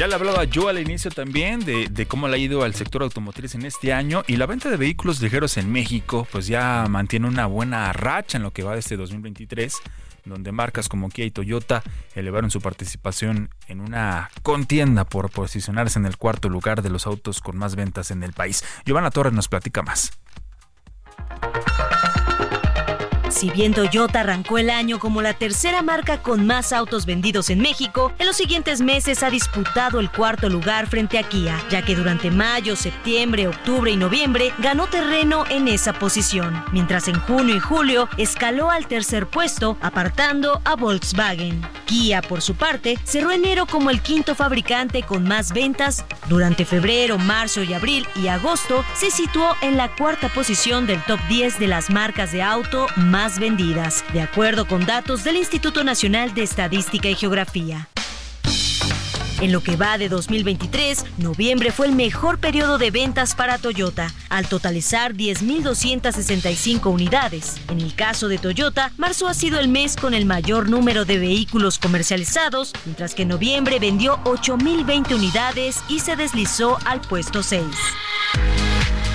[0.00, 3.54] Ya le hablaba yo al inicio también de, cómo le ha ido al sector automotriz
[3.54, 7.44] en este año y la venta de vehículos ligeros en México pues ya mantiene una
[7.44, 9.76] buena racha en lo que va de este 2023
[10.24, 11.82] donde marcas como Kia y Toyota
[12.14, 17.42] elevaron su participación en una contienda por posicionarse en el cuarto lugar de los autos
[17.42, 18.64] con más ventas en el país.
[18.86, 20.12] Giovanna Torres nos platica más.
[23.30, 27.60] Si bien Toyota arrancó el año como la tercera marca con más autos vendidos en
[27.60, 31.94] México, en los siguientes meses ha disputado el cuarto lugar frente a Kia, ya que
[31.94, 37.60] durante mayo, septiembre, octubre y noviembre ganó terreno en esa posición, mientras en junio y
[37.60, 41.62] julio escaló al tercer puesto, apartando a Volkswagen.
[41.86, 46.04] Kia, por su parte, cerró enero como el quinto fabricante con más ventas.
[46.28, 51.20] Durante febrero, marzo y abril y agosto se situó en la cuarta posición del top
[51.28, 56.32] 10 de las marcas de auto más vendidas, de acuerdo con datos del Instituto Nacional
[56.32, 57.88] de Estadística y Geografía.
[59.42, 64.12] En lo que va de 2023, noviembre fue el mejor periodo de ventas para Toyota,
[64.30, 67.56] al totalizar 10.265 unidades.
[67.68, 71.18] En el caso de Toyota, marzo ha sido el mes con el mayor número de
[71.18, 77.64] vehículos comercializados, mientras que noviembre vendió 8.020 unidades y se deslizó al puesto 6.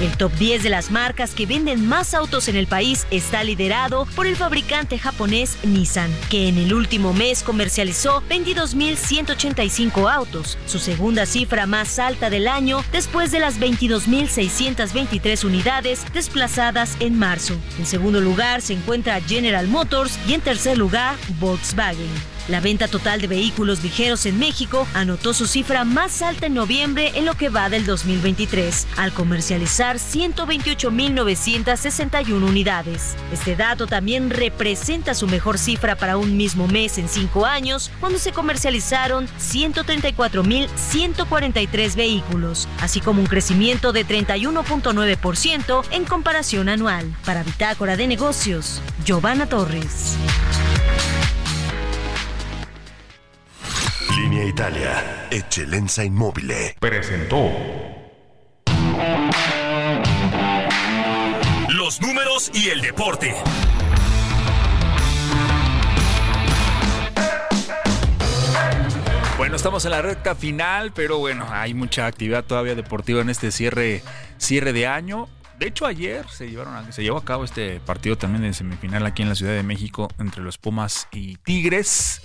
[0.01, 4.05] El top 10 de las marcas que venden más autos en el país está liderado
[4.13, 11.25] por el fabricante japonés Nissan, que en el último mes comercializó 22.185 autos, su segunda
[11.25, 17.55] cifra más alta del año después de las 22.623 unidades desplazadas en marzo.
[17.79, 22.34] En segundo lugar se encuentra General Motors y en tercer lugar Volkswagen.
[22.47, 27.11] La venta total de vehículos ligeros en México anotó su cifra más alta en noviembre
[27.15, 33.15] en lo que va del 2023, al comercializar 128.961 unidades.
[33.33, 38.19] Este dato también representa su mejor cifra para un mismo mes en cinco años, cuando
[38.19, 47.11] se comercializaron 134.143 vehículos, así como un crecimiento de 31.9% en comparación anual.
[47.25, 50.15] Para Bitácora de Negocios, Giovanna Torres.
[54.15, 56.77] Línea Italia, Eccellenza Inmobile.
[56.79, 57.51] Presentó.
[61.67, 63.35] Los números y el deporte.
[69.37, 73.51] Bueno, estamos en la recta final, pero bueno, hay mucha actividad todavía deportiva en este
[73.51, 74.01] cierre,
[74.37, 75.27] cierre de año.
[75.59, 79.23] De hecho, ayer se, llevaron se llevó a cabo este partido también de semifinal aquí
[79.23, 82.21] en la Ciudad de México entre los Pumas y Tigres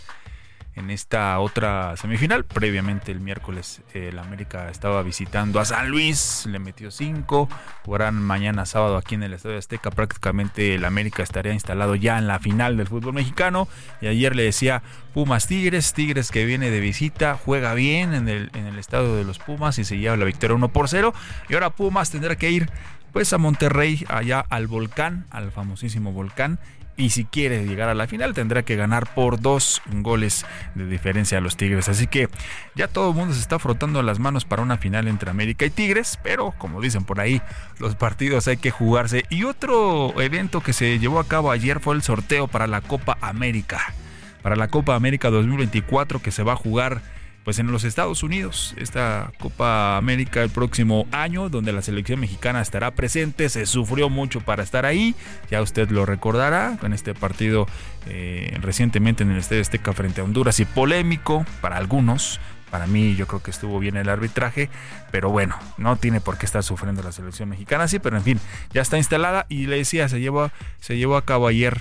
[0.74, 2.44] en esta otra semifinal.
[2.44, 7.48] Previamente el miércoles el América estaba visitando a San Luis, le metió 5.
[7.84, 9.90] Jugarán mañana sábado aquí en el Estadio Azteca.
[9.90, 13.68] Prácticamente el América estaría instalado ya en la final del fútbol mexicano.
[14.00, 14.82] Y ayer le decía
[15.14, 19.24] Pumas Tigres, Tigres que viene de visita, juega bien en el, en el estadio de
[19.24, 21.12] los Pumas y se lleva la victoria 1 por 0.
[21.48, 22.70] Y ahora Pumas tendrá que ir
[23.12, 26.58] pues a Monterrey, allá al volcán, al famosísimo volcán,
[27.00, 30.44] y si quiere llegar a la final tendrá que ganar por dos goles
[30.74, 31.88] de diferencia a los Tigres.
[31.88, 32.28] Así que
[32.74, 35.70] ya todo el mundo se está frotando las manos para una final entre América y
[35.70, 37.40] Tigres, pero como dicen por ahí,
[37.78, 39.24] los partidos hay que jugarse.
[39.30, 43.16] Y otro evento que se llevó a cabo ayer fue el sorteo para la Copa
[43.22, 43.94] América.
[44.42, 47.00] Para la Copa América 2024 que se va a jugar
[47.44, 52.60] pues en los Estados Unidos, esta Copa América el próximo año, donde la selección mexicana
[52.60, 55.14] estará presente, se sufrió mucho para estar ahí,
[55.50, 57.66] ya usted lo recordará, con este partido
[58.06, 60.60] eh, recientemente en el Estadio Azteca frente a Honduras.
[60.60, 64.68] Y polémico para algunos, para mí yo creo que estuvo bien el arbitraje,
[65.10, 68.40] pero bueno, no tiene por qué estar sufriendo la selección mexicana, sí, pero en fin,
[68.72, 71.80] ya está instalada y le decía, se llevó, se llevó a cabo ayer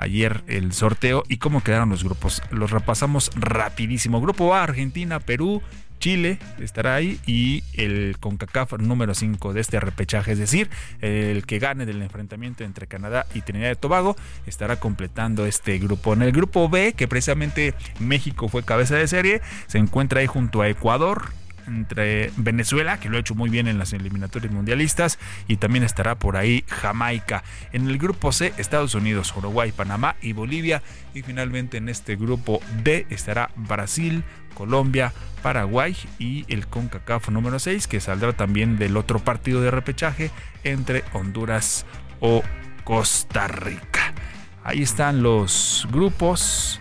[0.00, 2.42] ayer el sorteo y cómo quedaron los grupos.
[2.50, 4.20] Los repasamos rapidísimo.
[4.20, 5.62] Grupo A, Argentina, Perú,
[6.00, 10.70] Chile estará ahí y el CONCACAF número 5 de este repechaje, es decir,
[11.02, 16.14] el que gane del enfrentamiento entre Canadá y Trinidad y Tobago estará completando este grupo.
[16.14, 20.62] En el grupo B, que precisamente México fue cabeza de serie, se encuentra ahí junto
[20.62, 21.32] a Ecuador,
[21.70, 26.16] entre Venezuela, que lo ha hecho muy bien en las eliminatorias mundialistas, y también estará
[26.16, 27.44] por ahí Jamaica.
[27.72, 30.82] En el grupo C, Estados Unidos, Uruguay, Panamá y Bolivia.
[31.14, 35.12] Y finalmente en este grupo D estará Brasil, Colombia,
[35.42, 40.30] Paraguay y el CONCACAF número 6, que saldrá también del otro partido de repechaje
[40.64, 41.86] entre Honduras
[42.20, 42.42] o
[42.84, 44.12] Costa Rica.
[44.62, 46.80] Ahí están los grupos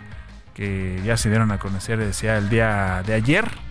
[0.53, 3.68] que ya se dieron a conocer, decía el día de ayer.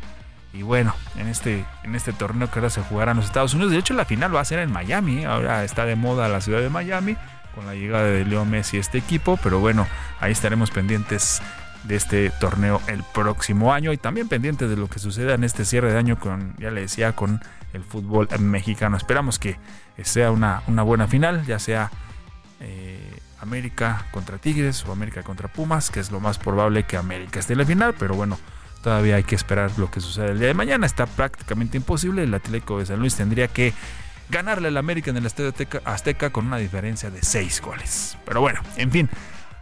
[0.53, 3.72] Y bueno, en este, en este torneo que ahora se jugará en los Estados Unidos.
[3.72, 5.24] De hecho, la final va a ser en Miami.
[5.24, 7.16] Ahora está de moda la ciudad de Miami
[7.55, 9.38] con la llegada de Leo Messi a este equipo.
[9.42, 9.86] Pero bueno,
[10.20, 11.42] ahí estaremos pendientes
[11.84, 15.64] de este torneo el próximo año y también pendientes de lo que suceda en este
[15.64, 17.40] cierre de año con, ya le decía, con
[17.72, 18.96] el fútbol mexicano.
[18.96, 19.59] Esperamos que
[20.03, 21.90] sea una, una buena final, ya sea
[22.61, 27.38] eh, América contra Tigres o América contra Pumas, que es lo más probable que América
[27.38, 28.38] esté en la final, pero bueno,
[28.83, 30.87] Todavía hay que esperar lo que suceda el día de mañana.
[30.87, 32.22] Está prácticamente imposible.
[32.22, 33.72] El Atlético de San Luis tendría que
[34.31, 35.53] ganarle al América en el Estadio
[35.85, 38.16] Azteca con una diferencia de 6 goles.
[38.24, 39.11] Pero bueno, en fin.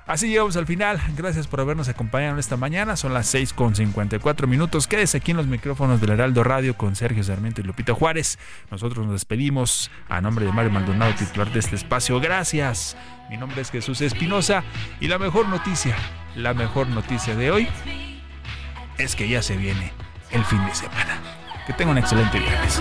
[0.06, 1.00] Así llegamos al final.
[1.16, 2.94] Gracias por habernos acompañado esta mañana.
[2.94, 4.86] Son las 6 con 54 minutos.
[4.86, 8.38] Quédese aquí en los micrófonos del Heraldo Radio con Sergio Sarmiento y Lupita Juárez.
[8.70, 12.20] Nosotros nos despedimos a nombre de Mario Maldonado, titular de este espacio.
[12.20, 12.96] Gracias.
[13.30, 14.62] Mi nombre es Jesús Espinosa
[15.00, 15.96] y la mejor noticia,
[16.36, 17.68] la mejor noticia de hoy
[18.98, 19.92] es que ya se viene
[20.30, 21.20] el fin de semana.
[21.66, 22.80] Que tenga un excelente viernes.